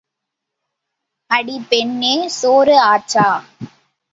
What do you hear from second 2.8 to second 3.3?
ஆச்சா?